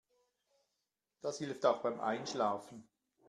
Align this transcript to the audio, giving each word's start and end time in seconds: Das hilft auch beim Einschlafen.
Das 1.21 1.37
hilft 1.37 1.63
auch 1.63 1.83
beim 1.83 1.99
Einschlafen. 1.99 2.89